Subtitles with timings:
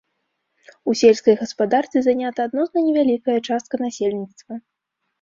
[0.91, 4.53] У сельскай гаспадарцы занята адносна невялікая частка насельніцтва.